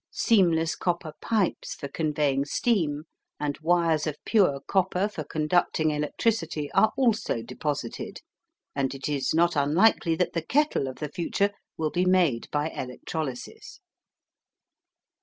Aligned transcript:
Seamless 0.09 0.75
copper 0.75 1.13
pipes 1.21 1.75
for 1.75 1.87
conveying 1.87 2.43
steam, 2.43 3.03
and 3.39 3.59
wires 3.59 4.07
of 4.07 4.17
pure 4.25 4.59
copper 4.65 5.07
for 5.07 5.23
conducting 5.23 5.91
electricity, 5.91 6.71
are 6.71 6.91
also 6.97 7.43
deposited, 7.43 8.21
and 8.75 8.95
it 8.95 9.07
is 9.07 9.35
not 9.35 9.55
unlikely 9.55 10.15
that 10.15 10.33
the 10.33 10.41
kettle 10.41 10.87
of 10.87 10.95
the 10.95 11.09
future 11.09 11.51
will 11.77 11.91
be 11.91 12.05
made 12.05 12.49
by 12.49 12.69
electrolysis. 12.71 13.79